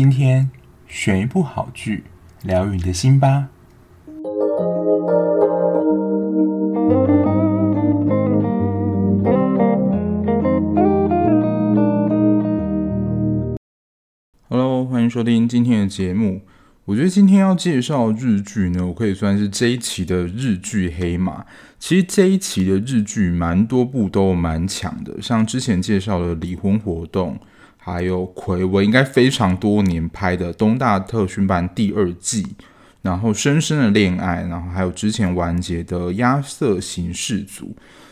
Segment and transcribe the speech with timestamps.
[0.00, 0.48] 今天
[0.86, 2.04] 选一部好剧，
[2.44, 3.48] 疗愈你的心吧。
[14.48, 16.42] Hello，欢迎收听今天的节目。
[16.84, 21.44] 我觉得今天要介绍日剧呢，我可以算是这一期的日剧黑马。
[21.80, 27.34] 其实这一期的日剧蛮多部都蛮强的，像之前介绍的《离婚活动》。
[27.92, 32.46] 还有睽违应该非常多年拍的《东大特训班》第二季，
[33.02, 37.66] 然后《深深的恋爱》，然后还有之前完结的《亚瑟刑事组》。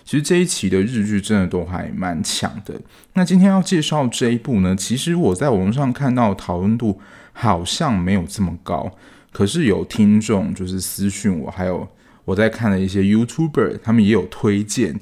[0.04, 2.80] 其实这一期的日剧真的都还蛮强的。
[3.14, 7.00] 那今天要介绍这一部呢，其实我在网上看到讨论度
[7.32, 8.92] 好像没有这么高，
[9.32, 11.88] 可是有听众就是私讯我，还有
[12.24, 15.00] 我在看的一些 YouTuber，他们也有推荐。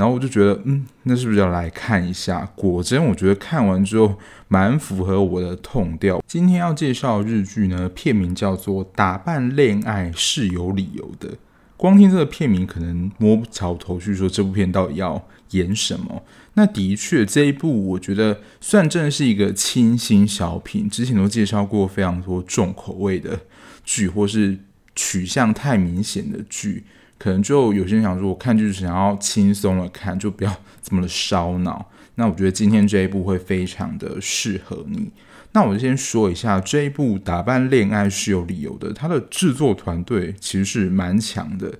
[0.00, 2.50] 然后我就觉得，嗯，那是不是要来看一下？
[2.56, 4.16] 果真，我觉得看完之后
[4.48, 6.24] 蛮符合我的痛调。
[6.26, 11.28] 今天要介绍日剧呢，片名叫做《打扮恋爱是有理由的》。
[11.76, 16.22] 光听这个片名，可能摸不着头绪，说这部片到底要演什么？
[16.54, 20.88] 那的确，这一部我觉得算真的是一个清新小品。
[20.88, 23.38] 之前都介绍过非常多重口味的
[23.84, 24.58] 剧，或是
[24.96, 26.84] 取向太明显的剧。
[27.22, 31.90] 可能就有些人想说，我看剧是想要轻松的看，就不要这么的烧脑。
[32.14, 35.10] 那我觉得今天这一部会非常的适合你。
[35.52, 41.70] 那我就先说一下这一部《打扮恋爱是有理由的》，它的制作团队其实是蛮强的。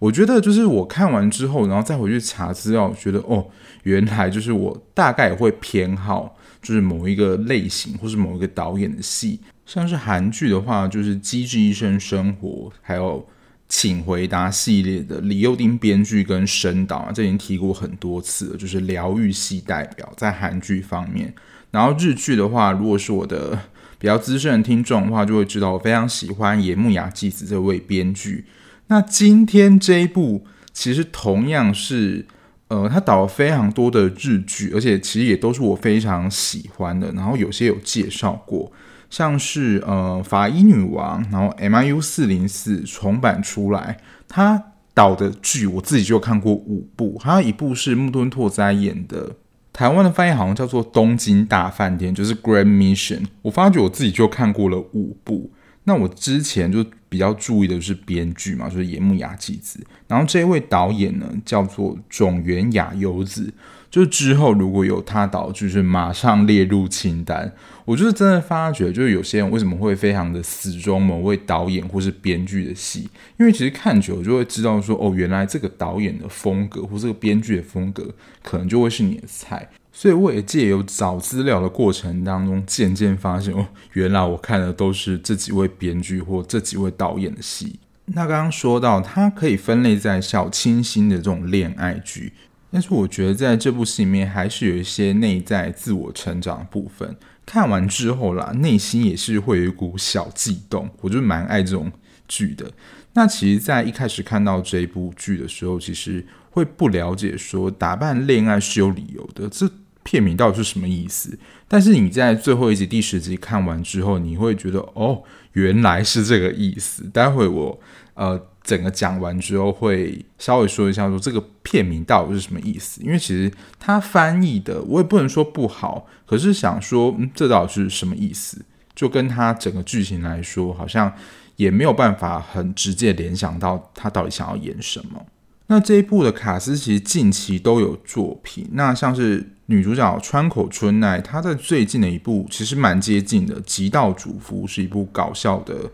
[0.00, 3.46] 我觉得就是我看完之后，然后再回去查资料，觉得哦，
[3.84, 9.38] 原来就是我大概也会偏好就是某一个类型或是某一个导演的戏。
[9.64, 13.24] 像是韩剧的话，就是《机智医生生活》，还有。
[13.72, 21.32] 请回答系列的李幼丁编剧跟声导啊，这已经提过很多次了，就是疗愈系代表在韩剧方面。
[21.70, 23.56] 然后日剧的话，如果是我的
[23.96, 28.44] 比较资深的听众的话，就会知道我非常喜欢野木雅纪子这位编剧。
[28.88, 32.26] 那今天这一部其实同样是，
[32.66, 37.12] 呃，他导了非常多的日剧，而且其实也都是我非常喜欢的。
[37.12, 38.72] 然后有些有介绍过。
[39.10, 43.98] 像是呃法医女王，然后 MIU 四零四重版出来，
[44.28, 44.62] 他
[44.94, 49.36] 导的剧我自己就看过五部，还有一部是木村拓哉演的，
[49.72, 53.24] 台湾的翻译好像叫做《东京大饭店》，就是 Grand Mission。
[53.42, 55.50] 我发觉我自己就看过了五部。
[55.84, 63.52] 那我之前就比较注意的是编剧嘛，就是野木雅纪子，然后这位导演呢叫做种原亚由子。
[63.90, 67.52] 就之后如果有他导，就是马上列入清单。
[67.84, 78.06] 我就是真的发觉，就是有些人为什么会非常的死忠某位导演或是编剧的戏，因为其实看久了就会知道说，哦，原来这个导演的风格或这个编剧的风格，
[78.44, 79.68] 可能就会是你的菜。
[79.92, 87.80] 所以我也借由找资料的过程当中，渐渐发现，哦，原来我看的都是这几位编剧或这几位导演的戏。
[88.12, 92.32] 那刚刚说到，它可以分类在小清新的这种恋爱剧。
[92.72, 97.16] 但是我觉得在这部戏里面还是有一些内在自我成长的部分。
[97.44, 100.88] 看完之后啦，内心也是会有一股小悸动。
[101.00, 101.90] 我就蛮爱这种
[102.28, 102.70] 剧的。
[103.14, 109.68] 那其实，在一开始看到这部剧的时候，其实会不了解说打扮恋爱是有理由的，这
[110.04, 111.36] 片名到底是什么意思？
[111.66, 117.10] 但是你在最后一集第十集看完之后，你会觉得哦，原来是这个意思。
[117.12, 117.80] 待会我
[118.14, 118.46] 呃。
[118.62, 123.02] 整个讲完之后，会稍微说一下说这个片名到底是什么意思？
[123.02, 128.64] 因为其实它翻译的我也不能说不好，可是想说，嗯，这到底是什么意思？
[128.94, 131.12] 就跟它整个剧情来说，好像
[131.56, 135.24] 也没有办法很直接联想到他到底想要演什么。
[135.68, 145.90] 那这一部的卡斯其实近期都有作品，那像是女主角川口春奈，她在最近的一部其实蛮接近的，《极道主夫》是一部搞笑的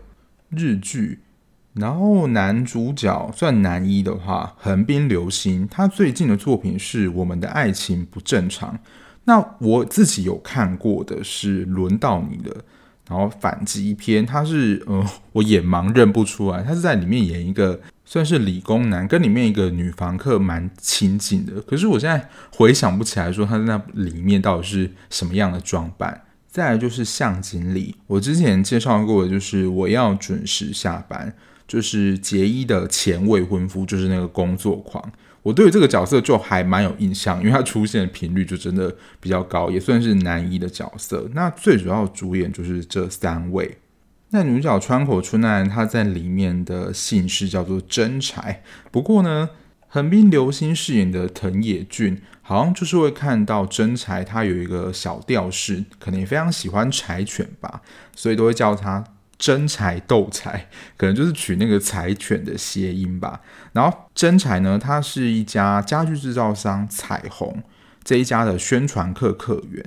[0.49, 1.19] 日剧。
[1.79, 8.73] 然后男主角算男一的话，横滨流星，他最近的作品是《我们的爱情不正常》。
[9.25, 12.55] 那我自己有看过的是《轮到你了》，
[13.09, 21.61] 然后反击篇，他是呃，我眼盲认不出来，他是在里面演一个算是理工男，跟里面一个女房客蛮亲近的。
[21.61, 26.23] 可是我现在回想不起来，说他在那里面到底是什么样的装扮。
[26.49, 31.35] 再来就是向井理，我之前介绍过的就是我要准时下班。
[31.67, 35.11] 就是杰伊的前未婚夫，就是那个工作狂。
[35.43, 41.29] 我对于这个角色就还蛮有印象，因为他出现的频率就真的比较高，也算是男一的角色。
[41.33, 43.77] 那最主要主演就是这三位。
[44.31, 48.61] 那女主角川口春奈，她在里面的姓氏叫做真柴。
[48.91, 49.51] 不过呢，
[49.87, 57.81] 横滨流星饰演的藤野俊，好像就是会看到真柴他有一个小吊饰，可能也非常喜欢柴犬吧，
[58.13, 59.01] 所以都会叫他
[59.37, 60.67] 真柴斗柴，
[60.97, 63.41] 可能就是取那个柴犬的谐音吧。
[63.73, 67.61] 然后真柴呢，他是一家家具制造商彩虹
[68.03, 69.83] 这一家的宣传课课员，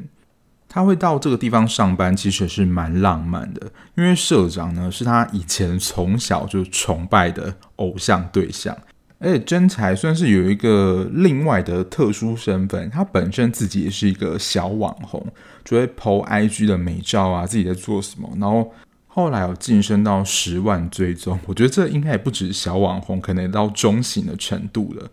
[0.68, 8.76] 他会到这个地方上班，其实是蛮浪漫的，因为社长呢是他以前从小就崇拜的偶像对象。
[9.22, 15.26] 而且真柴算是有一个另外的特殊身份，他本身自己也是一个小网红，
[15.62, 18.72] 就会 po IG 的美照啊，自己在做什么，然后
[19.12, 25.10] 后来有晋升到十万追踪，我觉得这应该也不止小网红，可能也到中型的程度了。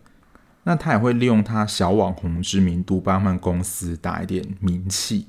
[0.62, 5.26] 那他也会利用他小网红知名度帮他们公司打一点名气。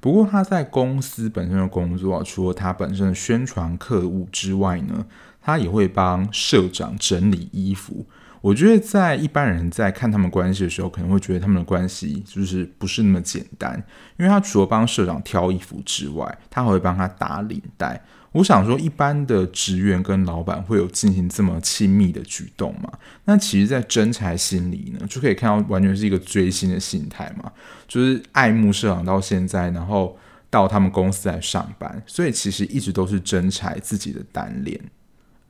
[0.00, 5.06] 不过他在公司本身的工作，除了他本身的宣传客户之外呢，
[5.40, 8.04] 他也会帮社长整理衣服。
[8.40, 13.76] 我觉得在一般人在看他们关系的时候，可能会觉得他们的关系就是不是那么简单，
[14.18, 18.02] 因为他除了帮社长挑衣服之外，他还会帮他打领带。
[18.32, 22.90] 我想说，一般的职员跟老板会有进行这么亲密的举动吗？
[23.24, 27.50] 那其实，在真柴心里呢，就可以看到完全是一个追星的心态嘛，
[27.88, 30.16] 就是爱慕社长到现在，然后
[30.48, 34.80] 到他们公司来上班，所以其实一直都是真柴自己的单恋。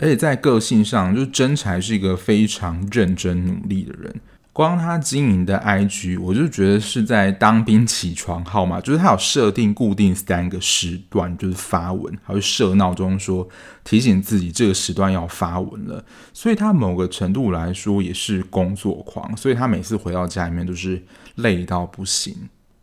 [0.00, 4.20] 而且在个性上，就是真柴是一个非常认真努力的人。
[4.52, 13.48] 光他经营的 IG，我就觉得是在当兵起床号嘛，就是他有设定固定三个时段，就是发文，还会设闹钟说
[13.84, 16.04] 提醒自己这个时段要发文了。
[16.32, 21.00] 所以他某个程度来说也是工作狂，所以他每次回到家里面都是
[21.36, 22.34] 累到不行。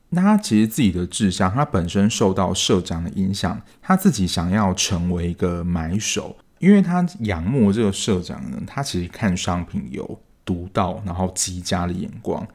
[0.10, 6.38] 那他其实自己的志向，他本身受到社长的影响，他自己想要成为一个买手。
[6.60, 12.48] 因为他仰慕这个社长呢，他其实看商品有独到，然后极佳的眼光，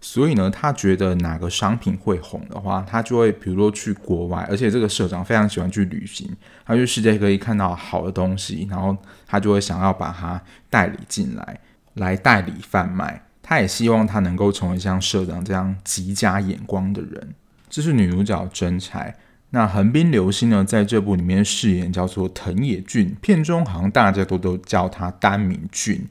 [0.00, 6.34] 所以呢，他觉得哪个商品会红的话，他就会比如说去国外，而且这个社长非常喜欢去旅行，
[6.64, 8.96] 他去世界可以看到好的东西，然后
[9.26, 11.60] 他就会想要把它代理进来，
[11.94, 13.22] 来代理贩卖。
[13.42, 17.34] 他也希望他能够成为像社长这样极佳眼光的人。
[17.68, 19.14] 这是女主角真柴。
[19.50, 26.06] 那横滨流星呢，在这部里面饰演叫做藤野俊，片中好像大家都都叫他单名俊。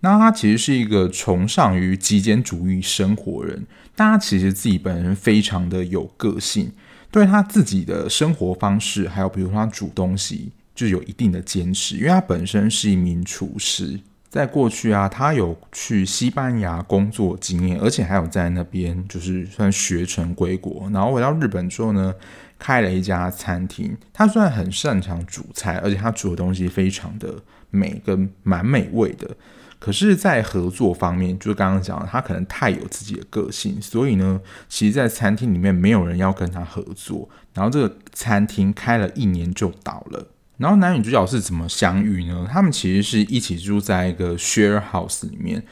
[0.00, 3.64] 那他其实是一个崇尚于极简主义生活人，
[3.96, 6.70] 但他其实自己本人非常的有个性，
[7.10, 13.98] 对他自己的生活方式，还有比如说他煮东西，就有一定的坚持，因为他本身是一名厨师。
[14.28, 20.90] 在过去啊，他有去西班牙工作经验，而且还有在那边就是算学成归国。
[20.92, 22.12] 然后回到日本之后呢，
[22.58, 23.96] 开了一家餐厅。
[24.12, 27.34] 他虽然很擅长煮菜，而且他煮的东西非常的
[27.70, 29.36] 美跟蛮美味的。
[29.78, 37.28] 可是，在合作方面，就是刚刚讲的，他可能太有自己的个性，所以呢，其实，在餐厅里面没有人要跟他合作。
[37.52, 40.26] 然后这个餐厅开了一年就倒了。
[40.56, 42.48] 然后男女主角是怎么相遇呢？
[42.50, 45.62] 他们其实是一起住在一个 share house 里面。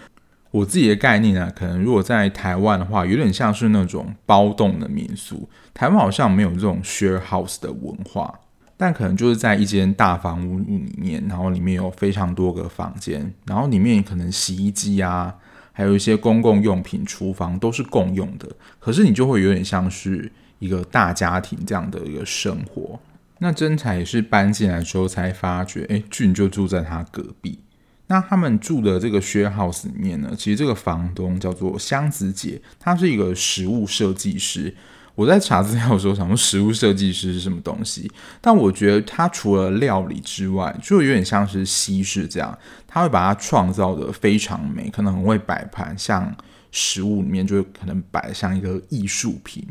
[0.53, 5.49] 我自己的概念呢，可能如果在台湾的话，有点像是那种包栋的民宿。
[5.75, 8.39] 台湾好像没有这种 share house 的文化，
[8.77, 15.35] 但可能就是在一间大房屋里面，然后里面有非常多个房间，然后里面可能洗衣机啊，
[15.73, 18.47] 还有一些公共用品、厨房都是共用的。
[18.79, 23.01] 可是你就会有点像是一个大家庭这样的一个生活。
[23.39, 27.59] 那真彩也是搬进来之后才发觉，哎，俊就住在他隔壁。
[28.13, 34.75] 那他们住的这个 share house 里面呢，其实这个房东叫做香子姐，她是一个食物设计师。
[35.15, 38.13] 我在查资料的时候想说，食物设计师是什么东西？
[38.39, 46.37] 但我觉得他除了料理之外，就有点像是西式这样，他会把它创造的非常美，可能很会摆盘，像
[46.71, 49.67] 食物里面就可能摆像一个艺术品。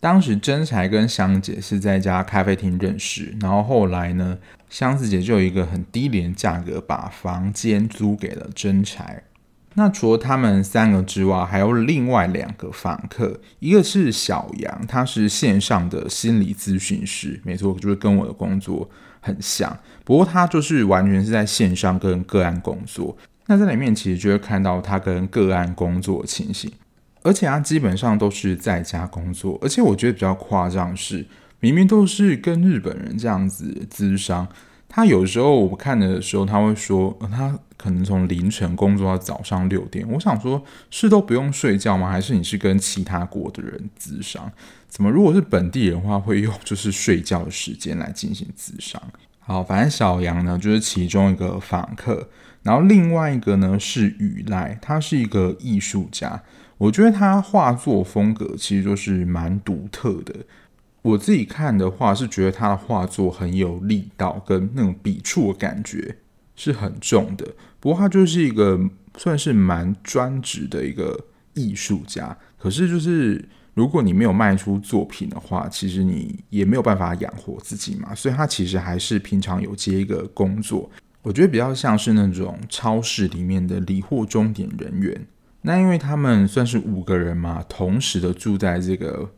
[0.00, 4.38] 当时真柴跟香姐是在一家咖啡厅认识，然后后来呢，
[4.70, 9.24] 香子姐就有一个很低廉价格把房间租给了真柴。
[9.74, 18.88] 那除了他们三个之外，还有另外两个访客，一个是小杨，他是线上的心理咨询师，没错，就是跟我的工作
[19.20, 23.16] 很像，不过他就是完全是在线上跟个案工作。
[23.46, 26.70] 那在里面其实就会看到他跟个案工作的情形。
[27.28, 31.26] 而且他基本上都是在家工作，而且我觉得比较夸张是，
[31.60, 34.48] 明明都是跟日本人这样子咨商，
[34.88, 40.08] 他有时候我看的时候，他会说，他可能从凌晨工作到早上六点。
[40.10, 42.10] 我想说，是都不用睡觉吗？
[42.10, 44.50] 还是你是跟其他国的人咨商？
[44.88, 49.02] 怎么如果是本地人的话，会用就是睡觉的时间来进行咨商？
[49.48, 52.28] 好，反正小杨呢就是其中一个访客，
[52.64, 56.42] 然后另外一个呢是雨赖，他是一个艺术家。
[56.76, 60.34] 我觉得他画作风格其实就是蛮独特的。
[61.00, 66.18] 我自己看的话是觉得他的画作很有力道，跟那种笔触的感觉
[66.54, 67.54] 是很重的。
[67.80, 68.78] 不过他就是一个
[69.16, 71.24] 算是蛮专职的一个
[71.54, 73.48] 艺术家，可是就是。
[73.78, 78.12] 如果你没有卖出作品的话，其实你也没有办法养活自己嘛。
[78.12, 80.90] 所以他其实还是平常有接一个工作，
[81.22, 85.24] 我觉得比较像是那种超市里面的理货钟点人员。
[85.62, 89.30] 那因为他们算是五个人嘛，同时的住在这个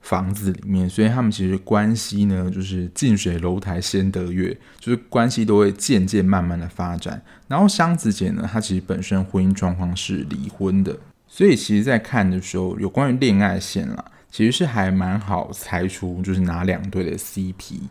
[0.00, 7.20] 房子里面，所以他们其实关系呢，就是近水楼台先得月，就是关系都会渐渐慢慢的发展。
[7.48, 10.96] 然后湘子姐呢，她其实本身婚姻状况是离婚的。
[11.32, 17.82] 所以其实，在看的时候，有关于恋爱线啦，其实是还蛮好猜出就是哪两对的 CP。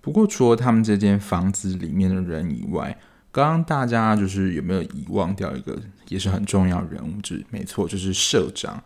[0.00, 2.98] 不过，除了他们这间房子里面的人以外，
[3.30, 5.78] 刚刚大家就是有没有遗忘掉一个
[6.08, 7.20] 也是很重要人物？
[7.22, 8.82] 就是没错，就是社长。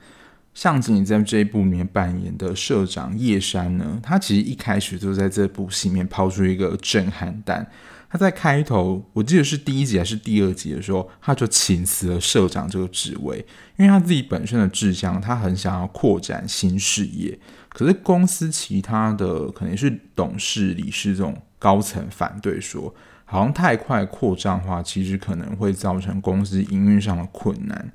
[0.55, 7.67] 像你在这一部里面扮演的社长叶山呢，他其实一开始就在这部戏里面抛出一个震撼弹。
[8.11, 13.39] 他在开头，我记得是第一集还是第二集的时候，他就请辞了社长这个职位，
[13.79, 17.39] 因为他自己本身的志向，他很想要扩展新事业。
[17.71, 22.95] 可是公司其他的可能是董事、理事这种高层反对说，
[23.25, 27.91] 好像太快扩张的话，其实可能会造成公司营运上的困难。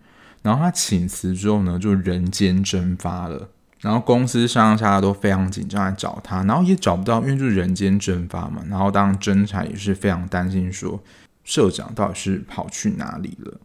[0.48, 3.50] 然后他请辞之后呢，就人间蒸发了。
[3.82, 8.64] 然后公司上下都非常紧张来找他，然后也找不到，因为就是人间蒸发嘛。
[8.70, 11.04] 然后当侦查也是非常担心，说
[11.44, 13.60] 社长到底是跑去哪里了。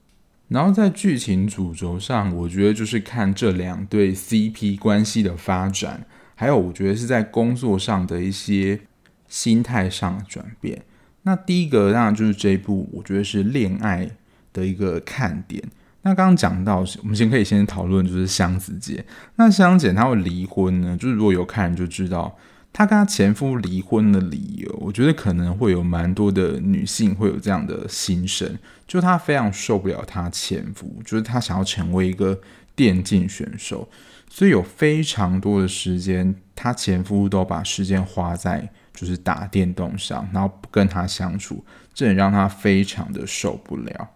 [0.49, 8.81] 然后在剧情主轴上，我觉得就是看这两对 CP 关系的发展，还有我觉得是在工作上的一些
[9.29, 10.83] 心态上的转变。
[11.23, 14.11] 那第一个当然就是这一部，我觉得是恋爱
[14.53, 15.63] 的一个看点。
[16.05, 19.05] 那刚刚讲到，我们先可以先讨论，就是湘子姐。
[19.37, 20.97] 那湘姐她会离婚呢？
[20.97, 22.37] 就是如果有看人就知道，
[22.73, 32.41] 她跟她前夫离婚的理由，我觉得可能会有蛮多的女性会有这样的心声，就她非常受不了她前夫，就是她想要成为一个
[32.75, 33.89] 电竞选手，
[34.29, 44.09] 所以有非常多的时间，她前夫都把时间花在就是打电动上，然后不跟她相处，这也让她非常的受不了。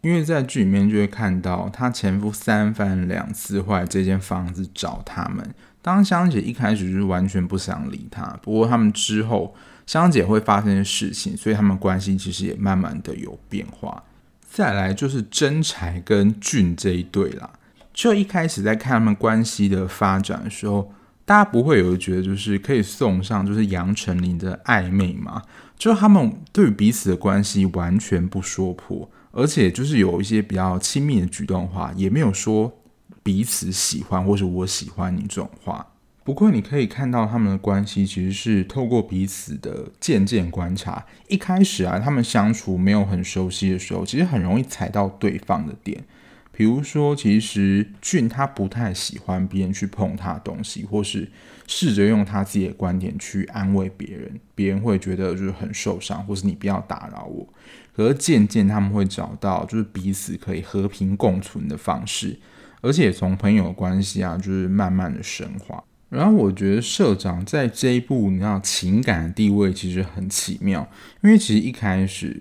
[0.00, 5.54] 因为在剧里面就会看到，她前夫三番两次坏这间房子找他们。
[5.80, 9.54] 当香姐一开始就是完全不想理他，不过他们之后
[9.86, 14.02] 香姐会发生的事情，所以他们关系其实也慢慢的有变化。
[14.50, 17.50] 再来就是真柴跟俊这一对啦，
[17.94, 20.92] 就一开始在看他们关系的发展的时候，
[21.24, 25.42] 大家不会有觉得就是可以送上就是杨丞琳的暧昧嘛？
[25.78, 29.08] 就他们对彼此的关系完全不说破。
[29.38, 32.80] 而且就是有一些比较亲密的举动的话，也没有说
[33.22, 35.94] 彼此喜欢或是我喜欢你这种话。
[36.24, 41.06] 不过你可以看到他们的关系其实是透过彼此的渐渐观察。
[41.28, 46.04] 一开始啊，他们相处没有很熟悉的时候，其实很容易踩到对方的点。
[46.50, 51.30] 比如说，其实俊他不太喜欢别人去碰他的东西，或是
[51.68, 57.46] 试着用他自己的观点去安慰别人，别人会觉得就是很受伤，或是你不要打扰我。
[57.98, 62.38] 可是渐渐他们会找到就是彼此可以和平共存的方式，
[62.80, 65.82] 而且从朋友关系啊，就是慢慢的升华。
[66.08, 70.88] 然后我觉得社长在这一部，你知道情感的地位其实很奇妙，
[71.22, 72.40] 因为其实一开始。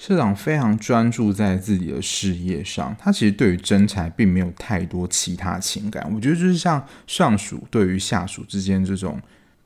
[0.00, 6.08] 社长非常专注在自己的事业上，他其实对于真才并没有太多其他情感。
[6.14, 9.20] 我觉得就是像上属对于下属之间这种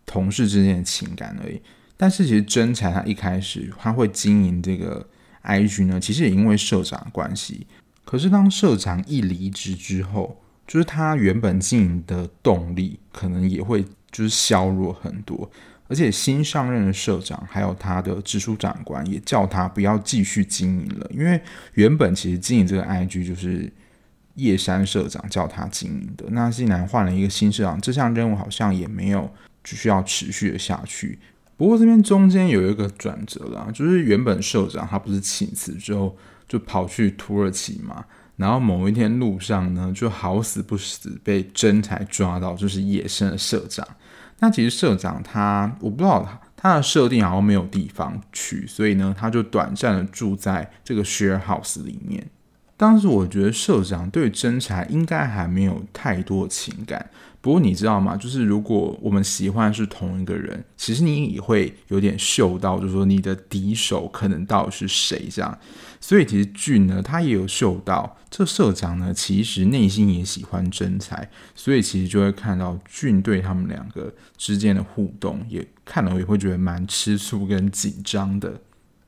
[0.06, 1.60] 同事之间的情感而已。
[1.98, 5.06] 但是其实真才他一开始他会经营这个
[5.44, 7.66] IG 呢，其实也因为社长关系。
[8.04, 15.50] 可是当社长一离职之后，就是他原本经营的动力可能也会就是削弱很多。
[15.88, 21.38] 而且新上任的社长还有他的直属长官也叫他不要继续经营了，因为
[21.74, 23.70] 原本其实经营这个 IG 就是
[24.36, 26.24] 叶山社长叫他经营的。
[26.30, 29.30] 那既然换了一个新社长，这项任务好像也没有
[29.62, 31.18] 只需要持续的下去。
[31.62, 38.04] 不过这边中间有一个转折啦，就是原本社长他不是请辞之后就跑去土耳其嘛，
[38.34, 43.86] 然后某一天路上呢就好死不死被真才抓到，就是野生的社长。
[44.40, 52.28] 那其实社长他，我不知道他他的设定好像没有地方去，所以呢，他就短暂的住在这个 share house 里面。
[52.82, 57.08] 当时我觉得社长对真才应该还没有太多情感。
[57.40, 58.16] 不过你知道吗？
[58.16, 65.56] 就是如果我们喜欢是同一个人，其实你也会有点嗅到，就是说你的敌手可能到底是谁这样。
[66.00, 78.60] 所以其实俊呢，他也有嗅到这社长呢，其实内心也喜欢真才，所以其实就会看到俊对他们两个之间的互动，也看了也会觉得蛮吃醋跟紧张的。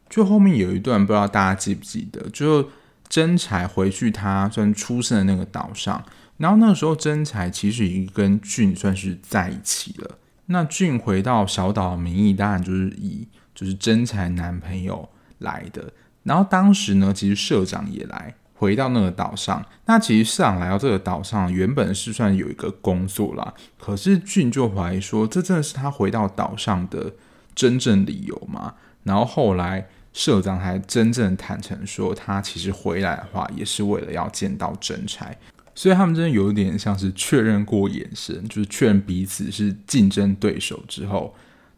[0.08, 2.68] 就后面有一段，不知道大家记不记得，就
[3.08, 6.04] 真才回去他算出生的那个岛上。
[6.36, 10.18] 然后那个时候，真才其实已经跟俊算是在一起了。
[10.46, 15.08] 那俊回到小岛的名义，当然就是以就是真才男朋友
[15.38, 15.92] 来的。
[16.24, 19.64] 然后当时呢，其实社长也来回到那个岛上。
[19.86, 23.54] 那其实社长来到这个岛上，原本是算有一个工作啦。
[23.78, 27.12] 可是俊就怀疑说，这真的是他回到岛上的
[27.54, 28.74] 真正理由吗？
[29.04, 35.36] 然后后来社长还真正坦诚说，他其实回来的话，也是为了要见到真才。
[35.74, 41.34] 所以他们真的有点像是确认过眼神，就是确认彼此是竞争对手之后，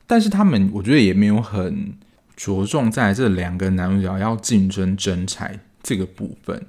[0.07, 1.95] 但是他们我觉得也没有很
[2.37, 6.67] 着重在这两个男主角要竞争真才这个部分，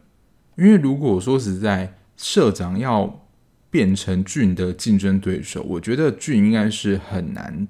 [0.55, 3.27] 因为如果说实在社长要
[3.69, 7.67] 变成俊的竞争对手，我觉得俊应该是很难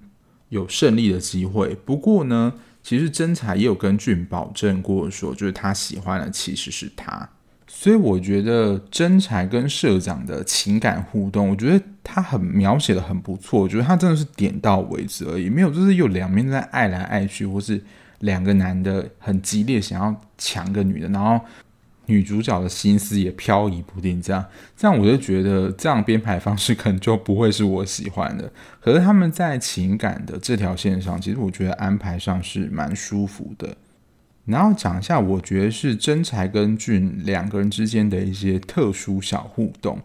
[0.50, 1.75] 有胜利的机会。
[1.84, 2.54] 不过呢，
[2.88, 7.27] 其实真才也有跟俊保证过说，就是他喜欢的其实是他。
[7.67, 13.60] 所以我觉得真才跟社长的情感互动，我觉得他很描写的很不错。
[13.60, 17.84] 我觉得他真的是点到为止而已，没有就是有两边在爱来爱去，或是
[18.20, 21.44] 两个男的很激烈想要抢个女的，然后
[22.08, 24.22] 女主角的心思也飘移不定。
[24.22, 24.44] 这样，
[24.76, 28.52] 这样我就觉得这样编排方式可能就不会是我喜欢的。
[28.82, 33.78] 可是他们在情感的这条线上，其实我觉得安排上是蛮舒服的。
[34.46, 40.00] 然后讲一下，我觉得是真才跟俊两个人之间的一些特殊小互动。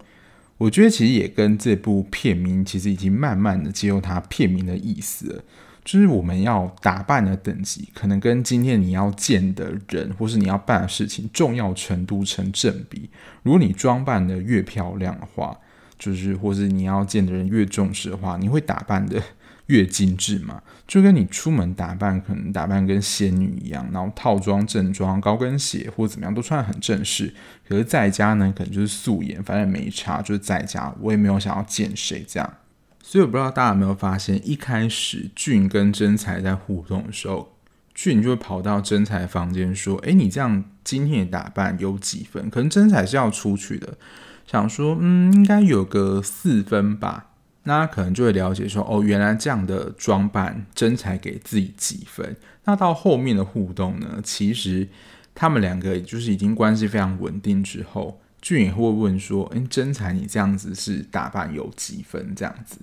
[0.59, 5.45] 我觉得其实也跟这部片名其实已经慢慢的接受它片名的意思了，
[5.85, 13.11] 就是我们要打扮的等级，可能跟今天你要见的人或是你要办的事情重要程度成正比。
[13.43, 15.59] 如果你装扮的越漂亮的话，
[15.99, 19.23] 就是或是你要见的人越重视的话，你会打扮的。
[19.67, 27.33] 越精致嘛，就跟你出门打扮，可能打扮跟仙女一样，然后套装、正装、高跟鞋或怎么样都穿得很正式。
[27.67, 32.55] 可是在家呢，可能就是素颜，反正没差，就是在家，我也没有想要见谁这样。
[33.03, 37.53] 所以我不知道大家有没有发现，一开始俊跟真才在互动的时候，
[37.93, 43.99] 俊就会跑到真才房间说：“诶，你这样今天的打扮有几分？”可能真才是要出去的，
[44.47, 47.27] 想说：“嗯，应该有个四分吧。”
[47.65, 52.37] 那可能就会了解说，哦，原来这样的装扮，真才给自己几分？
[52.65, 54.21] 那到后面的互动呢？
[54.25, 54.89] 其实
[55.35, 62.35] 他们两个就是已经关系非常稳定之后，俊也会问说，诶，真才你这样子是打扮有几分？
[62.35, 62.81] 这样子，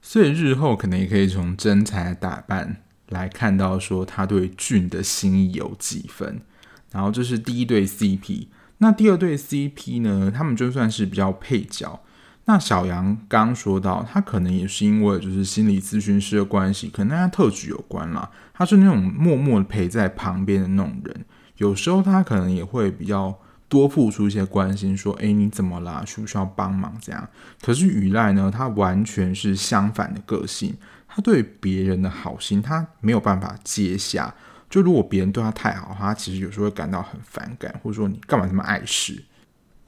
[0.00, 6.42] 所以日后可能也可以从真才的打扮来看到说他对俊的心意有几分。
[6.92, 10.30] 然后这是第一对 CP，那第二对 CP 呢？
[10.30, 12.00] 他们就算是比较配角。
[12.44, 18.30] 那小杨刚刚说到，他可能也是因为就是心理咨询师的关系，可能跟他特质有关啦。
[18.54, 21.24] 他是那种默默陪在旁边的那种人，
[21.58, 26.02] 有时候他可能也会比较多付出一些关心，说：“诶，你怎么啦？
[26.06, 27.28] 需不需要帮忙？”这样。
[27.60, 30.74] 可是雨赖呢，他完全是相反的个性，
[31.06, 34.34] 他对别人的好心他没有办法接下。
[34.70, 39.22] 就如果别人对他太好，他其实有时候会感到很反感，或者说你干嘛这么碍事？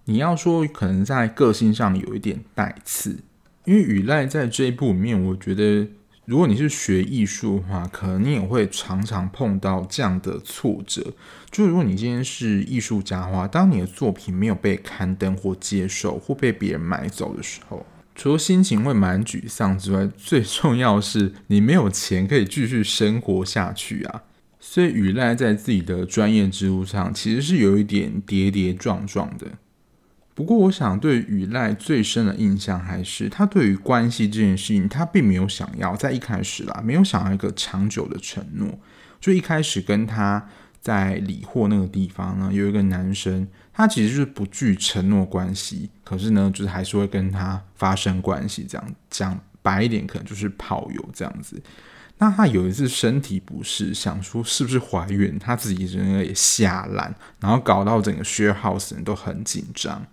[0.07, 3.21] 你要说可能在个性上有一点带刺，
[3.64, 5.87] 因为雨赖在这一部里面，我觉得
[6.31, 11.05] 如果你是学艺术的话，可能你也会常常碰到这样的挫折。
[11.51, 24.23] 就如果你今天是艺术家的话，当你的作品没有被刊登或接受，或被别人买走的时候，除了心情会蛮沮丧之外，最重要的是你没有钱可以继续生活下去啊。
[24.61, 29.49] 所以雨赖在自己的专业之路上，其实是有一点跌跌撞撞的。
[30.40, 38.79] 不过，我想对羽赖最深的印象还是他对于关系这件事情，他并没有想要在一开始啦，没有想要一个长久的承诺。
[39.20, 40.48] 就一开始跟他
[40.81, 51.62] 在理货那个地方呢，有一个男生，他其实就是不具承诺关系，可是呢，就是还是会跟他发生关系，这样讲白一点，可能就是炮友这样子。
[52.16, 60.07] 那他有一次身体不适，想说是不是怀孕，他自己整个也吓烂，然后搞到整个 share house 人都很紧张。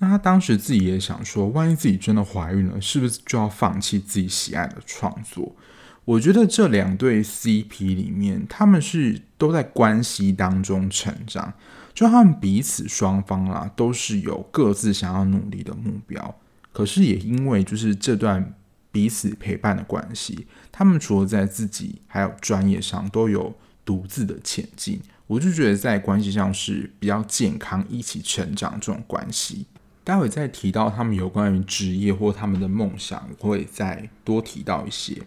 [0.00, 5.54] 那他当时自己也想说，万一自己真的怀孕了，是不是就要放弃自己喜爱的创作？
[6.06, 11.52] 我觉得这两对 CP 里面，他们是都在关系当中成长，
[11.92, 16.34] 就他们彼此双方啦，都是有各自想要努力的目标。
[16.72, 18.54] 可是也因为就是这段
[18.90, 29.66] 彼此陪伴的关系，他们除了在自己还有专业上都有独自的前进，我就觉得在关系上是比较健康，一起成长这种关系。
[30.10, 35.22] 待会再提到他们有关于职业或他们的梦想，我会再多提到一些。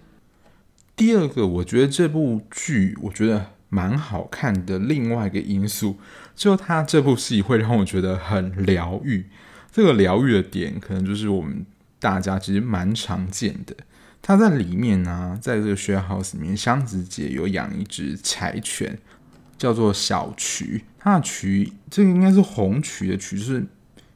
[0.94, 4.78] 第二个，我觉得这部剧我觉得蛮好看的。
[4.78, 5.98] 另外一个因素，
[6.36, 9.26] 就他这部戏会让我觉得很疗愈。
[9.72, 11.66] 这个疗愈的点，可能就是我们
[11.98, 13.74] 大家其实蛮常见的。
[14.22, 19.00] 他在里面呢、在这个 share house 里面，箱子姐有养一只柴犬，
[19.58, 20.84] 叫做小渠。
[21.00, 23.66] 它的渠，这个应该是红渠的渠，是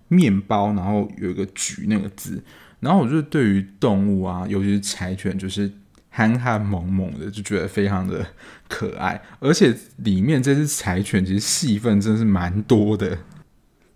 [0.08, 2.44] 面包，然后有一个橘那个字。
[2.80, 5.72] 然后我就对于动物啊，尤其是柴犬，就是。
[6.10, 8.26] 憨憨萌萌的，就觉得非常的
[8.68, 13.16] 可爱，而且里面这只柴犬其实戏份真的是蛮多的。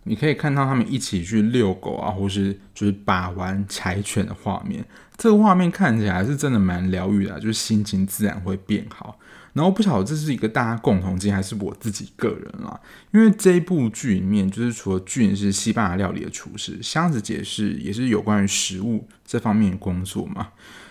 [0.04, 4.86] 你可以看到他们一起去遛狗啊，或是就是把玩柴犬的画面，
[5.18, 9.18] 这个画面看起来是真的蛮疗愈的，就是心情自然会变好。
[9.54, 12.80] 然后不晓得这是一个大家共同经验，还是我自己个人啦。
[13.12, 20.50] 因为这部剧里面，就是除了俊是西班牙料理的厨师，箱子姐是也是有关于食物这方面的工作嘛。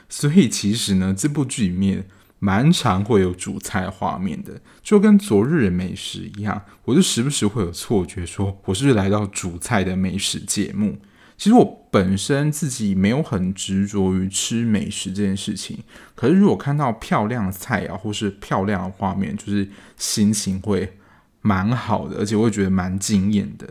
[0.08, 2.06] 所以其实呢，这部剧里面
[2.38, 10.98] 蛮常会有煮菜画面的，就跟昨日的美食一样，我就时不时会有错觉，说我是不是来到煮菜的美食节目？
[11.40, 15.78] 其实我本身自己没有很执着于吃美食这件事情，
[16.14, 20.98] 可是如果看到漂亮的菜肴或是漂亮的画面，就是心情会
[21.40, 23.66] 蛮好的，而且我会觉得蛮惊艳的。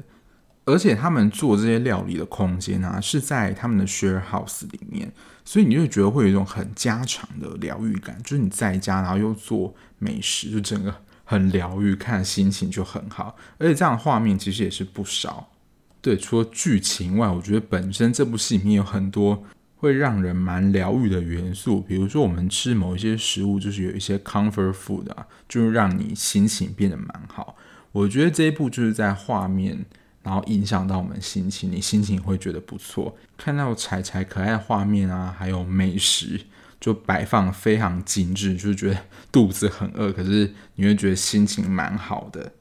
[0.65, 5.11] 而且他们做这些料理的空间啊，是在他们的 share house 里面，
[5.45, 10.91] 所以你就觉得会有一种很家常的疗愈感，就是你在家，然后又做美食，就整个
[11.23, 13.35] 很疗愈，看心情就很好。
[13.59, 15.51] 而且这样的画面其实也是不少。
[16.01, 19.43] 对，除了剧情外，我觉得本身这部戏里面有很多
[19.75, 27.55] 会让人蛮疗愈的元素，比如说我们吃某一些食物，就是有一些 comfort food 啊，就是让你心情变得蛮好。
[27.91, 29.85] 我觉得这一部就是在画面。
[30.21, 33.17] 然后影响到我们心情，你心情会觉得不错。
[33.37, 36.39] 看到柴柴可爱的画面啊，还有美食
[36.79, 38.97] 就摆放非常精致，就觉得
[39.31, 42.51] 肚子很饿，可是你会觉得心情蛮好的。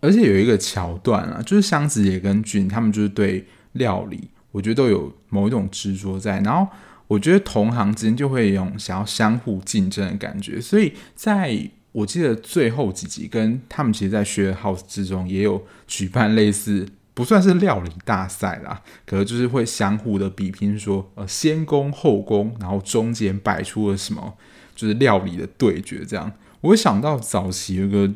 [0.00, 6.40] 而且有一个桥段啊，就是箱子也跟俊他们就是对料理，我觉得都有某一种执着在。
[6.40, 6.70] 然后
[7.06, 16.86] 我觉得同行之间就会有想要相互竞争的感觉，所以在我记得最后几集跟他们其实，在学 house 之中也有举办类似。
[17.12, 24.34] 不算是料理大赛啦，可能就是会相互的比拼说，说呃先攻后攻，然后中间摆出了什么，
[24.74, 26.32] 就是料理的对决这样。
[26.62, 28.10] 我想到早期有个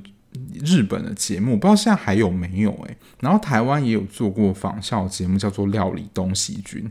[0.64, 6.83] 日本的节目，不知道现在还有没有诶，然后台湾也有做过仿效节目，叫做《料理东西军》，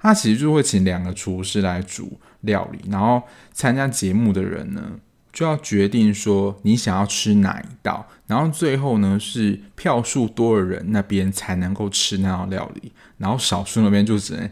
[0.00, 4.92] 他其实就会请两个厨师来煮料理，然后参加节目的人呢，
[5.32, 14.48] 就要决定说你想要吃哪一道，然后最后呢是票数多的人那边才能够吃那道料理，然后少数那边就只能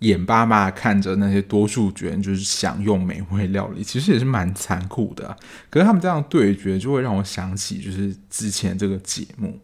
[0.00, 5.36] 眼巴巴看着那些多数决人就是享用美味料理，其实也是蛮残酷的。
[5.70, 9.58] 可是他们这样对决就会让我想起就是之前这个节目，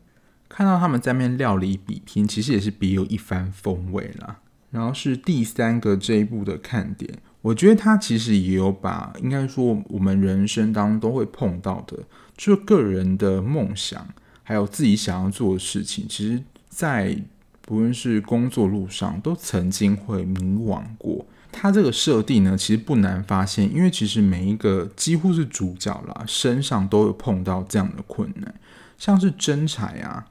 [0.48, 4.40] 看到他们在那边料理比拼，其实也是别有一番风味啦。
[4.70, 7.18] 然后是第三个这一部的看点。
[7.42, 11.98] 我觉得他其实也有把，应该说我们人生当中都会碰到的，
[12.36, 14.04] 就是个人的梦想，
[14.42, 17.16] 还有自己想要做的事情，其实，在
[17.64, 21.26] 不论是工作路上，都曾经会迷惘过。
[21.50, 28.54] 他这个设定呢，其实不难发现，因为其实每一个几乎是主角啦，身上都有碰到这样的困难，
[28.98, 30.26] 像是真彩啊。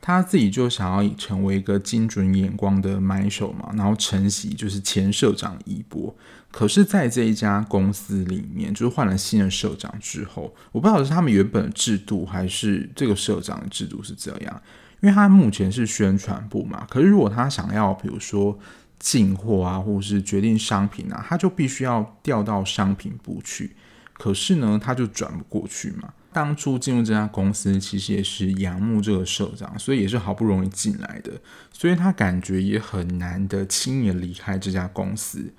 [0.00, 6.14] 他自己就想要成为一个精准眼光的买手嘛，然后承袭就是前社长的衣钵。
[6.50, 14.62] 可是，在这一家公司里面，就是换了新的社长之后，我不知道是他们原本的制度，还是这个社长的制度是这样。
[15.04, 18.58] 因为他目前是宣传部嘛，可是如果他想要，比如说
[18.98, 23.76] 进货啊，或是决定商品啊，他就必须要调到商品部去。
[24.14, 26.10] 可是呢，他就转不过去嘛。
[26.32, 31.32] 当初进入这家公司，其实也是仰慕这个社长，所以也是好不容易进来的，
[31.70, 35.52] 所以他感觉也很难得轻易离开这家公司。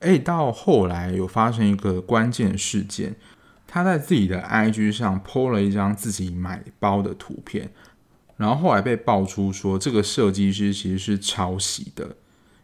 [0.00, 3.16] 哎，到后来有发生一个关键事件，
[3.66, 7.70] 他在自己的 IG 上 po 了一张自己买包的图片，
[8.40, 12.16] 然后后来被爆出说这个设计师其实是抄袭的。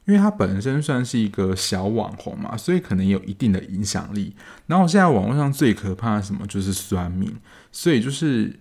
[0.07, 4.33] 因为他本身算是一个小网红嘛，所以可能有一定的影响力。
[4.69, 7.35] 然后现在网络上最可怕的什么就是酸民，
[7.73, 8.57] 所以就是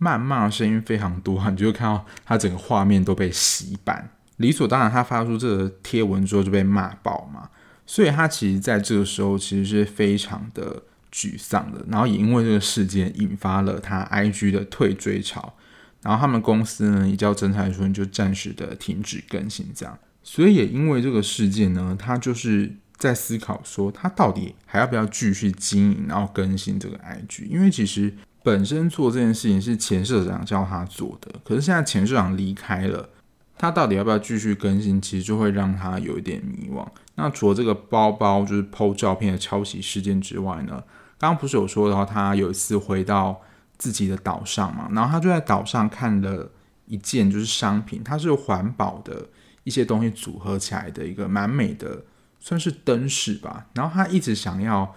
[0.00, 4.10] 谩骂声音非常多，你就会看到他整个画面都被洗版。
[4.38, 7.48] 理所当然，他发出这个贴文之后就被骂爆嘛，
[7.86, 11.84] 所以他其实在这个时候其实是非常的沮丧的。
[11.88, 15.54] 然后也因为这个事件引发了他 IG 的退追潮，
[16.02, 19.98] 然后他们公司呢也叫真材说，就暂时的停止更新这样。
[20.22, 22.74] 所以也因为这个事件呢，他就是。
[22.98, 27.46] 在思考说他到底还要不要继续经营，然后更新这个 IG？
[27.46, 33.08] 因为其实本身做这件事情是前社长叫他做的，可是现在前社长离开了，
[33.56, 35.00] 他到底要不要继续更新？
[35.00, 36.84] 其实就会让他有一点迷惘。
[37.14, 40.82] 那除了这个包包就是 PO 照片的抄袭事件之外呢，
[41.18, 43.40] 刚刚不是有说到他有一次回到
[43.78, 46.50] 自己的岛上嘛，然后他就在岛上看了
[46.86, 49.28] 一件就是商品，它是环保的
[49.64, 52.04] 一些东西组合起来的一个蛮美的。
[52.40, 54.94] 算是灯饰吧，然后他一直想要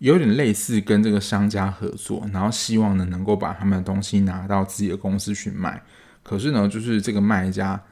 [0.00, 5.82] 有点类似跟这个商家合作，然后希望呢能够把他们的东西拿到自己的公司去卖。
[6.22, 7.82] 可是呢，就是这个卖家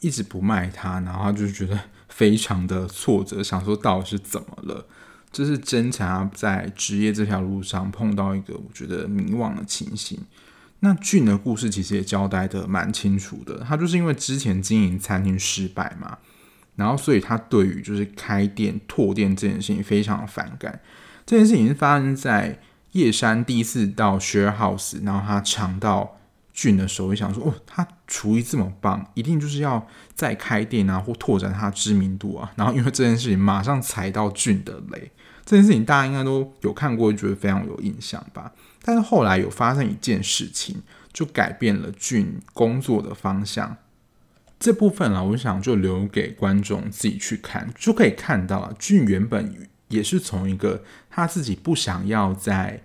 [0.00, 4.84] 一直不卖他，然后他就觉得非常的挫折，想说到底是怎么了？
[5.30, 10.18] 这是真才在职业这条路上碰到一个我觉得迷惘的情形。
[10.80, 16.18] 那俊的故事其实也交代得蛮清楚的，他就是因为之前经营餐厅失败嘛。
[16.76, 20.80] 然后，所以他对于就是开店拓店这件事情非常反感。
[21.26, 22.60] 这件事情是发生在
[22.92, 26.16] 叶山第一次到 Share House，然后他尝到
[26.52, 35.10] 俊的时候，就想说：“哦，他厨艺这么棒，一定就是要再开店啊，或拓展他知名度啊。”然后因为这件事情，马上踩到俊的雷。
[35.48, 38.52] 这件事情大家应该都有看过，觉得非常有印象吧？
[38.82, 43.78] 但是后来有发生一件事情，就改变了俊工作的方向。
[44.60, 52.82] 这部分啊，我想就留给观众自己去看，就可以看到啊，俊原本也是从一个他自己不想要再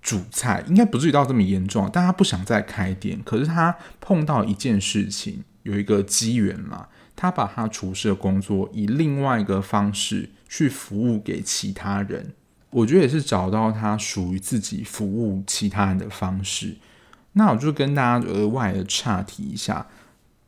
[0.00, 3.20] 煮菜，应该不至于到这么严重，但他不想再开店。
[3.22, 12.32] 可是他碰到一件事情，有一个机缘嘛，他把他厨师的工作以另外一个方式去服务给其他人。
[12.70, 16.76] 我觉得也是找到他属于自己服务其他人的方式。
[17.32, 19.86] 那我就跟大家额外的岔题一下。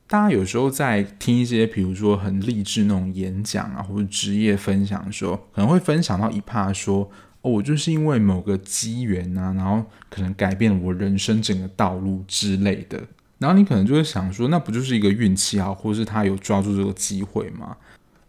[0.07, 7.11] 大家有时候在听一些，比如说很励志那种演讲啊，或者职业分享的时候，可能会分享到一趴说
[7.43, 13.03] ：“哦，我就是因为某个机缘啊，然后可能改变了我人生整个道路之类的。”
[13.39, 17.77] 然后你可能就会想说：“那不就是一个运气啊，或是他有抓住这个机会吗？”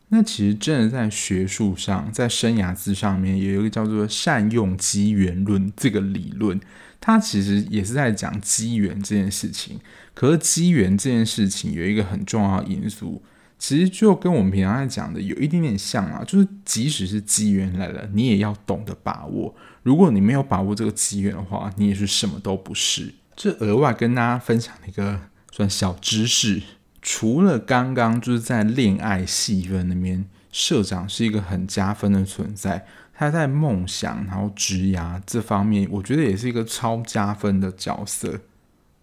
[0.09, 6.59] 那其实真的在学术上，在生涯志上面有一个叫做善用机缘论这个理论。
[7.01, 9.79] 它其实也是在讲机缘这件事情，
[10.13, 13.23] 可是机缘这件事情有一个很重要的因素，
[13.57, 19.55] 其实就跟我们平常在讲的有一点点像啊，就是即使是机缘来了，你也要懂得把握。
[19.81, 23.13] 如果你没有把握这个机缘的话，你也是什么都不是。
[23.33, 25.21] 这额外跟大家分享一个
[25.53, 26.61] 算小知识，
[27.01, 32.85] 除了刚刚就是在恋爱戏份里面，社长是一个很加分的存在。
[33.13, 38.39] 他在梦想，然后职涯这方面，我觉得也是一个超加分的角色。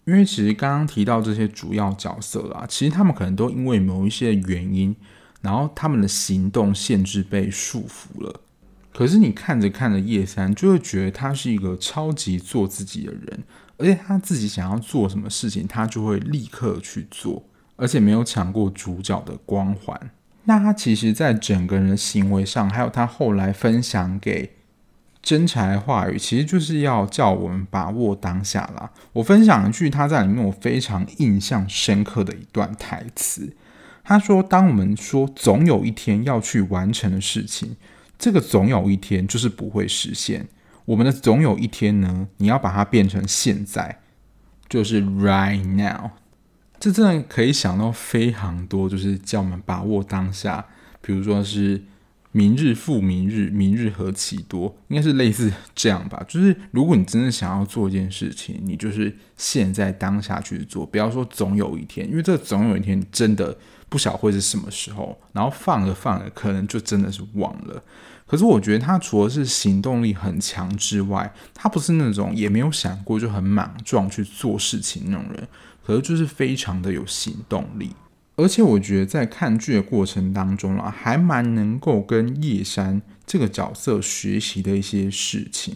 [0.05, 4.95] 因为其实刚刚提到这些主要角色啦，其实他们可能都因为某一些原因，
[5.41, 8.41] 然后他们的行动限制被束缚了。
[8.91, 13.43] 可是你看着看着叶三，就会觉得他是一个超级做自己的人，
[13.77, 17.43] 而且他自己想要做什么事情，他就会立刻去做，
[17.77, 20.11] 而且没有抢过主角的光环。
[20.43, 24.51] 那他其实，在整个人的行为上，还有他后来分享给
[25.21, 28.91] 真才的话语，其实就是要叫我们把握当下啦。
[29.11, 33.53] 我分享一句他在里面我非常印象深刻的一段台词，
[34.05, 37.75] 他说：“当我们说总有一天要去完成的事情，
[38.17, 40.47] 这个总有一天就是不会实现。
[40.85, 43.99] 我们的总有一天呢，你要把它变成现在，
[44.69, 46.11] 就是 right now。”
[46.79, 50.65] 这真的可以想到非常多，就是叫我们把握当下。
[51.01, 51.81] 比如说是
[52.31, 56.23] 明日复明日，明日何其多，应该是类似这样吧。
[56.27, 63.57] 就是如果你真的想要做一件事情，你就是现在当下去做，不要说总有一天，因为这总有一天真的
[63.89, 65.17] 不晓会是什么时候。
[65.31, 67.81] 然后放着放着，可能就真的是忘了。
[68.25, 75.47] 可是我觉得他除了是行动力很强之外，他不是那种也没有想过就很莽撞去做事情那种人。
[75.87, 77.95] 可是就是非常的有行动力，
[78.35, 85.73] 而且我觉得在看剧的过程当中啊，还蛮能够跟叶山这个角色学习的一些事情。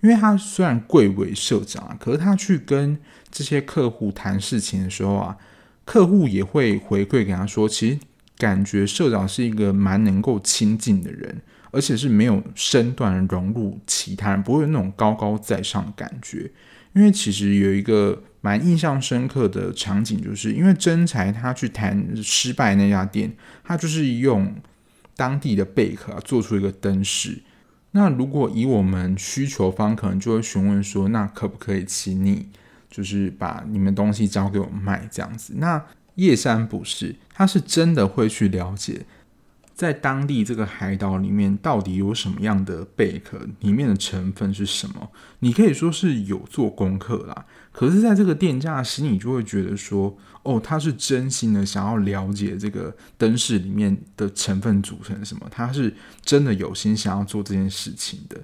[0.00, 2.96] 因为他虽然贵为社长啊，可是他去跟
[3.32, 5.36] 这些客户谈事情的时候啊，
[5.84, 7.98] 客户也会回馈给他说，其实
[8.36, 11.42] 感觉社长是一个蛮能够亲近的人，
[11.72, 16.48] 而且是没有身段融入其他人，不会有那种高高在上的感觉。
[16.94, 23.32] 因为其实有一个蛮印象深刻的场景，就是因为真才他去谈失败那家店，
[23.64, 24.54] 他就是用
[25.16, 27.42] 当地的贝壳做出一个灯饰。
[27.92, 32.48] 那如果以我们需求方，可能就会询问说，那可不可以请你
[32.90, 35.54] 就是把你们东西交给我卖这样子？
[35.56, 35.84] 那
[36.16, 39.06] 叶山不是，他是真的会去了解。
[39.74, 43.38] 在当地这个海岛里面，到底有什么样的贝壳？
[43.60, 45.10] 里面的成分是什么？
[45.38, 47.46] 你可以说是有做功课啦。
[47.78, 50.12] 可是，在这个店家心里就会觉得说，
[50.42, 58.36] 哦，他是真心的想要了解这个灯饰里面的成分组成什么，他是真的有心想要做这件事情的。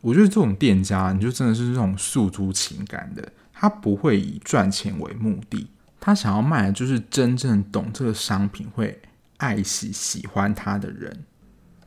[0.00, 5.66] 我觉得这种店家，你就真的是这种诉诸情感的，他不会以赚钱为目的，
[6.00, 8.98] 他想要卖的就是真正懂这个商品会。
[9.36, 11.24] 爱惜喜欢他的人，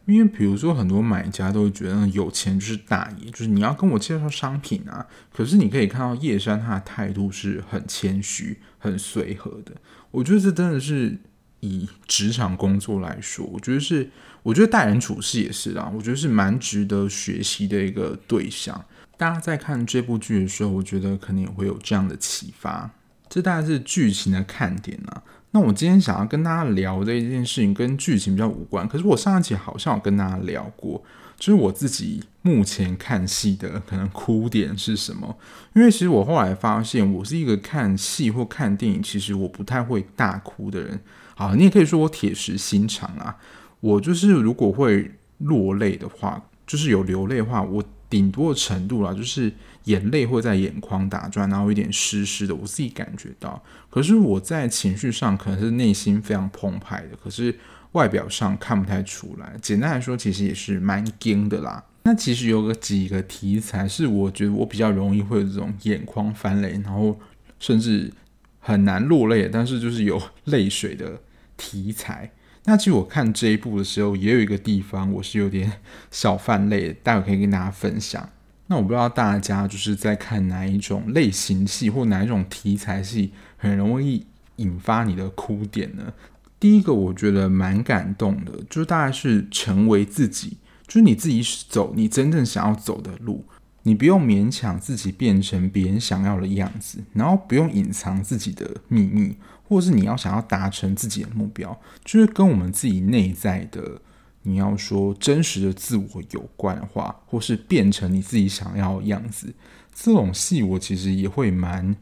[0.07, 5.05] 因为比如说很多买家都会觉得有钱就是大爷，就是你要跟我介绍商品啊。
[5.33, 9.73] 可是你可以看到叶山他的态度是很谦虚、很随和的。
[10.11, 11.17] 我觉得这真的是
[11.59, 14.09] 以职场工作来说，我觉得是，
[14.43, 18.85] 我觉得待人处事也是啊，我觉得是蛮值得学习的一个对象。
[19.17, 22.89] 大家在看这部剧的时候，我觉得可能也会有这样的启发。
[23.27, 25.21] 这大概是剧情的看点啊。
[25.57, 31.03] 那我今天想要跟大家聊的一件事情跟剧情比较无关，可是我上一期好像有跟大家聊过，
[31.35, 35.35] 就是我自己目前看戏的可能哭点是什么？
[35.73, 40.99] 因为其实我后来发现，我是一个看戏或看电影，其实我不太会大哭的人。
[41.35, 43.35] 好，你也可以说我铁石心肠啊。
[43.79, 49.51] 我就是如果会落泪的话，就是有流泪的话，我顶多的程度啦，就是。
[49.87, 53.61] 眼泪会在眼眶打转，然后有点湿湿的，我自己感觉到。
[53.89, 57.57] 可是我在情绪上可能是内心非常澎湃的，可是
[57.93, 59.55] 外表上看不太出来。
[59.61, 61.83] 简单来说，其实也是蛮惊的啦。
[62.03, 67.19] 那其实有个几个题材是我觉得我比较容易会有这种眼眶翻泪，然后
[67.59, 68.13] 甚至
[68.59, 71.21] 很难落泪，但是就是有泪水的
[71.55, 72.31] 题材。
[72.65, 75.71] 那其实我看这一部的时候，也有一个地方我是有点
[76.11, 78.29] 小泛泪，待会可以跟大家分享。
[78.69, 84.25] 那我不知道大家就是在看哪一种类型戏或哪一种题材戏，很容易
[84.57, 86.13] 引发你的哭点呢？
[86.59, 93.45] 第一个我觉得蛮感动的，就是大概是成为自己，就是你自己走你真正想要走的路，
[93.83, 104.01] 你不用勉强自己变成别人想要的样子，然后不用隐藏自己的秘密，或是你要想要达成自己的目标，就是跟我们自己内在的。
[104.47, 109.53] 你要说真实的自我有关的话，或是变成你自己想要的样子，
[109.93, 111.93] 这种戏我其实也会蛮，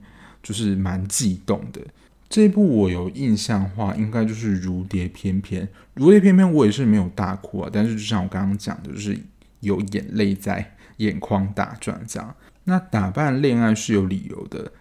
[0.44, 1.82] 就是蛮悸动的。
[2.30, 5.64] 这一部我有印象的话，应该就是《如蝶翩翩》。
[5.96, 9.18] 《如蝶翩翩》我也是没有大哭啊，但是就像我刚刚讲的，就是
[9.62, 12.36] 有眼泪在眼眶打转这样。
[12.66, 14.72] 那打扮恋爱是有理由的。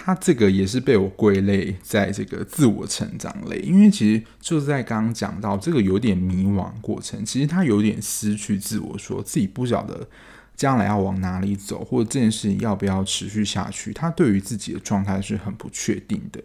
[0.00, 10.08] 他这个也是被我归类在这个自我成长类，因为其实就是在刚刚讲到这个有点迷惘过程，其实他有点失去自我，说自己不晓得
[10.56, 16.40] 将来要往哪里走，或者这件事情要不要持续下去，他对于自己的状态是很不确定的，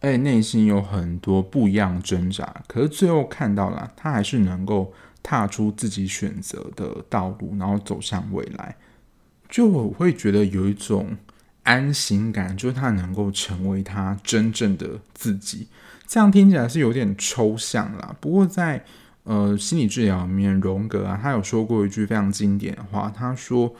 [0.00, 8.76] 而且内心有很多不一样挣扎，可是最后看到了，他还是能够踏出自己选择的道路，然后走向未来，
[9.48, 11.16] 就我会觉得有一种。
[11.70, 15.68] 安心感，就是他能够成为他真正的自己。
[16.04, 18.16] 这样听起来是有点抽象啦。
[18.20, 18.84] 不过在
[19.22, 23.72] 呃心理治疗里面，荣格啊，他有说过一句非常经典的话，他说：“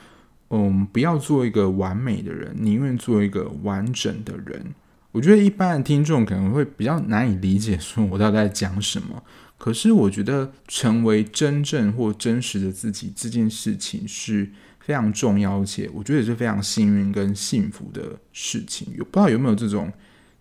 [0.50, 4.72] 嗯，不要做一个完美的人，宁愿做一个完整的人。”
[5.10, 9.20] 我觉得一般的听众可能会比较难以理解，说我到底在讲什么。
[9.58, 14.52] 可是我觉得成为真正或真实的自己这件事情是。
[14.90, 18.88] 非常重要，而且我觉得也是非常幸运跟幸福的事情。
[18.96, 19.88] 有不知道有没有这种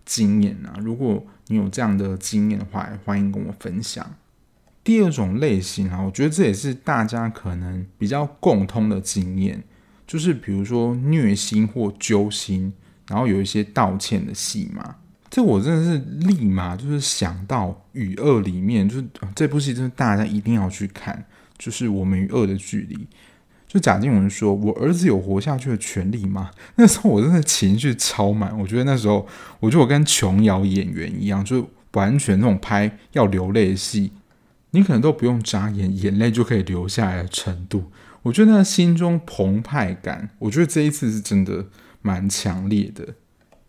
[0.05, 0.73] 经验啊？
[0.81, 4.03] 如果你有这样的经验的话，欢迎跟我分享。
[4.83, 9.63] 第二种类型啊，我觉得这也是大家可能比较共通的经验，
[10.07, 12.73] 就是比如说虐心或揪心，
[13.07, 14.95] 然后有一些道歉的戏码。
[15.29, 21.23] 这我真的是立马就是想到《与恶》里面，就是这部戏，真的大家一定要去看，
[21.55, 23.07] 就是我们与恶的距离。
[23.69, 29.27] 就贾静雯说：“我儿子有活下去的权利吗？” 那时候我真的情绪超满，我觉得那时候，
[29.59, 34.11] 我觉得我跟琼瑶演员一样，就完全那种拍要流泪的戏，
[34.71, 37.91] 你可能都不用眨眼，眼泪就可以流下来的程度。
[38.23, 41.67] 我觉得那心中澎湃感，我觉得这一次是真的
[42.01, 43.13] 蛮强烈的。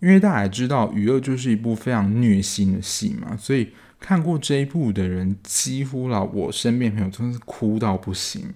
[0.00, 3.68] 因为大家也知道，《与恶》就是一部非常虐心的戏嘛，所以
[4.00, 8.54] 看过这一部的人，几乎啦，我身边朋友真的是哭到不行。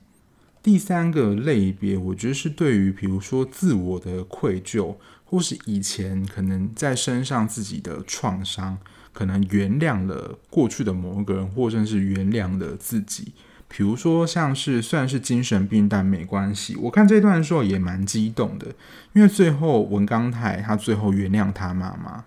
[0.64, 8.78] 第三个类别，我觉得是对于比如说自我的愧疚，或是以前可能在身上自己的创伤，
[9.12, 13.34] 可能原谅了过去的某个人，或者是原谅了自己。
[13.68, 16.74] 比如说，像是虽然是精神病，但没关系。
[16.76, 18.68] 我看这段的时候也蛮激动的，
[19.12, 22.24] 因为最后文刚泰他最后原谅他妈妈，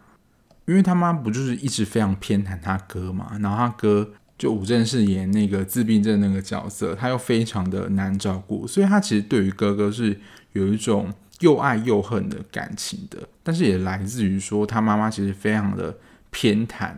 [0.65, 10.19] 因为他妈不就是一直非常偏袒他哥嘛，然后他哥就武正是演那个自闭症那个角色，他又非常的难照顾，所以他其实对于哥哥是
[10.53, 15.97] 有一种又爱又恨的感情的，但是也来自于说他妈妈其实非常的
[16.29, 16.91] 偏袒。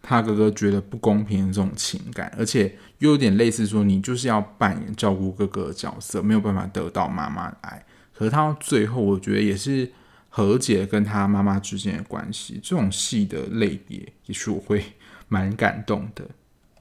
[0.00, 7.84] 他哥哥觉得不公平的这种情感，而且又有点类似说，你就是要扮演照顾哥哥的角色，没有办法得到妈妈的爱。
[8.14, 9.90] 可是他到最后，我觉得也是
[10.30, 12.58] 和解跟他妈妈之间的关系。
[12.62, 14.82] 这种戏的类别，也是我会
[15.28, 16.24] 蛮感动的。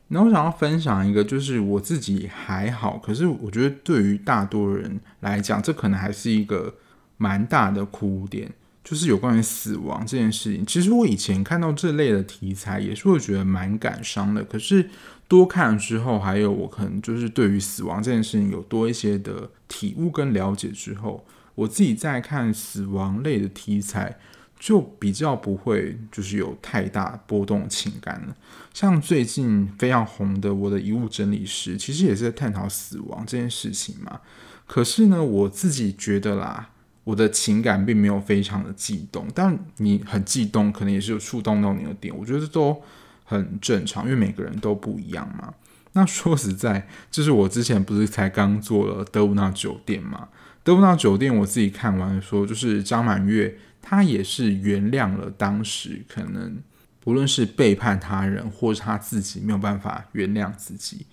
[0.10, 6.76] 那我想要分享一个，就是我自己还好，可是我觉得对于大多人来讲，这可能还是一个
[7.18, 8.51] 蛮大的哭点。
[8.84, 14.41] 就是有关于死亡这件事情，其实我以前看到这类的题材也是会觉得蛮感伤的。
[14.45, 14.89] 可是
[15.28, 24.18] 多看了之后，还有我可能就是对于死亡这件事情有多一些的体悟跟了解之后，我自己在看死亡类的题材，
[24.60, 28.36] 就比较不会就是有太大波动情感了。
[28.74, 34.20] 像最近非常红的《我的遗物整理师》，其实也是在探讨死亡这件事情嘛。
[34.66, 36.70] 可是呢，我自己觉得啦。
[37.03, 42.82] 我的情感并没有非常的激动，但你很激动，可能也是有触动到你的点，我觉得都
[43.24, 45.53] 很正常，因为每个人都不一样嘛。
[45.93, 50.28] 那说实在，就是我之前不是才刚做了《德鲁纳酒店》嘛，
[50.66, 53.58] 《德鲁纳酒店》我自己看完说，就是张满月
[53.89, 56.57] 他也是原谅了当时可能
[56.99, 61.05] 不论是背叛他人，或是他自己没有办法原谅自己，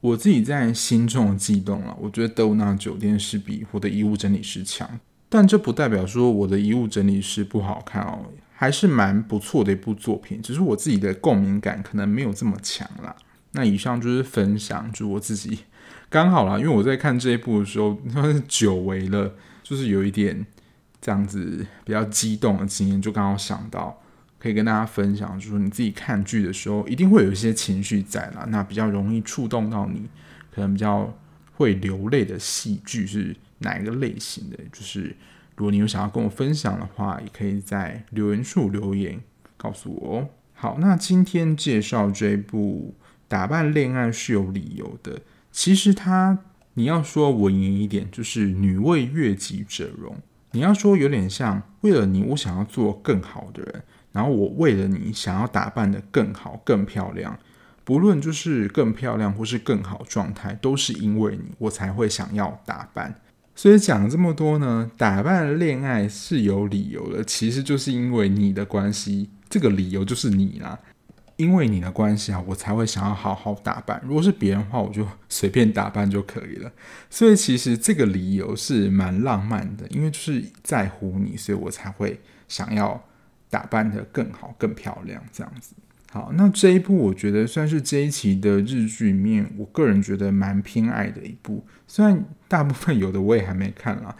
[0.00, 1.96] 我自己在心中的激动了。
[2.00, 4.88] 我觉得《德鲁纳酒店》是比我的遗物整理师强。
[5.28, 13.16] 但这不代表说我的遗物整理师不好看哦，还是蛮不错的一部作品，只是我自己的共鸣感可能没有这么强啦。
[13.50, 15.58] 那以上就是分享，就我自己
[16.08, 20.46] 刚好啦，因为我在看这一部的时候， 因为久违了，就是有一点
[21.02, 24.00] 这样子比较激动的经验，就刚好想到
[24.38, 30.08] 可以跟大家分享，就是你自己看剧的时候，一定会有一些情绪在啦，那比较容易触动到你，
[30.54, 31.14] 可能比较
[31.56, 33.36] 会流泪的戏剧是。
[33.64, 34.58] 哪一个类型的？
[34.72, 35.14] 就是
[35.54, 39.20] 如果你有想要跟我分享的话，也可以在留言处留言
[39.56, 40.28] 告诉我哦。
[40.52, 42.92] 好，那今天介绍这部
[43.28, 45.18] 《打扮恋爱是有理由的》，
[45.52, 46.36] 其实它
[46.74, 50.16] 你要说文言一点，就是女为悦己者容；
[50.52, 53.82] 你要说有点像为了你，我想要做更好的人，
[54.12, 57.38] 然后我为了你想要打扮得更好、更漂亮。
[57.84, 63.20] 不论就是更漂亮或是更好状态，都是因为你，我才会想要打扮。
[63.54, 70.78] 所以讲这么多呢，打扮恋爱是有理由的，其实就是因为你的关系，这个理由就是你啦，
[71.36, 74.00] 因为你的关系啊，我才会想要好好打扮。
[74.04, 76.70] 如果是别人的话，我就随便打扮就可以了。
[77.08, 83.02] 所以其实这个理由是蛮浪漫的，因为就是在乎你，所以我才会想要
[83.50, 85.74] 打扮得更好、更漂亮这样子。
[86.10, 91.64] 好，那这一部我觉得算是这一期的日剧里面，我个人觉得蛮偏爱的一部。
[91.86, 94.14] 虽然大部分有的我也还没看啦，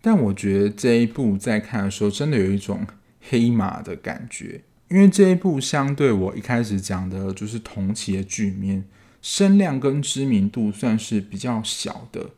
[0.00, 2.84] 但我觉得这一部在看的时候，真的有一种
[3.20, 4.62] 黑马的感觉。
[4.90, 8.84] 因为这一部相对我一开始讲的，就是同期的剧面，
[9.22, 12.30] 声量跟知名度算是比较小的。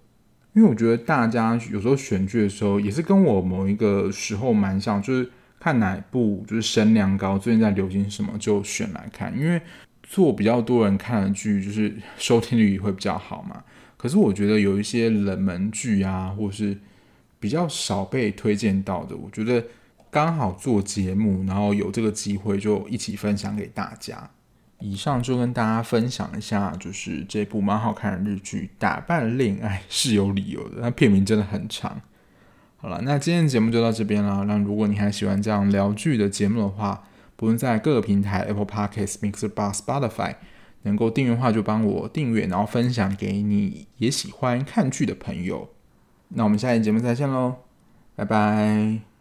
[0.54, 5.28] 因为我觉得大家有时候选剧的时候，也是跟我某一个时候蛮像，就是。
[5.64, 9.62] 看哪部就是声量高，最近在流行什么就选来看，因为
[10.02, 13.62] 做比较多人看的剧，就是收听率会比较好嘛。
[13.96, 16.76] 可是我觉得有一些冷门剧啊，或是
[17.38, 19.64] 比较少被推荐到的，我觉得
[20.12, 24.30] 刚好做节目，然后有这个机会就一起分享给大家。
[24.78, 32.02] 以上就跟大家分享一下，就是这部蛮好看的日剧《打扮恋爱是有理由的》，那片名真的很长。
[32.76, 34.44] 好了，那今天的节目就到这边了。
[34.44, 37.04] 那如果你还喜欢这样聊剧的节目的话，
[37.36, 40.34] 不论在各个平台 Apple Podcasts、MixerBox、Spotify
[40.82, 45.70] 能够订阅的话，就帮我订阅，然后分享给你也喜欢看剧的朋友。
[46.30, 47.54] 那我们下期节目再见喽，
[48.16, 49.11] 拜拜。